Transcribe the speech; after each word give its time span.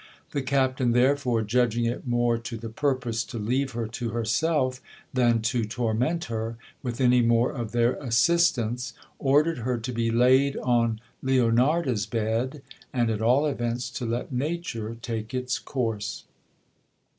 The 0.31 0.41
captain, 0.41 0.93
therefore, 0.93 1.43
judging 1.43 1.85
it 1.85 2.07
more 2.07 2.39
to 2.39 2.57
the 2.57 2.69
purpose 2.71 3.23
to 3.25 3.37
leave 3.37 3.73
her 3.73 3.85
to 3.89 4.09
herself 4.09 4.81
than 5.13 5.43
to 5.43 5.63
torment 5.63 6.25
her 6.25 6.57
with 6.81 6.99
any 6.99 7.21
more 7.21 7.51
of 7.51 7.71
their 7.71 7.93
assistance, 7.97 8.93
ordered 9.19 9.59
her 9.59 9.77
to 9.77 9.91
be 9.91 10.09
laid 10.09 10.57
on 10.57 10.99
Leonarda's 11.21 12.07
bed, 12.07 12.63
and 12.91 13.11
at 13.11 13.21
all 13.21 13.45
events 13.45 13.91
to 13.91 14.07
let 14.07 14.31
nature 14.33 14.97
take 15.03 15.35
its 15.35 15.59
course. 15.59 16.23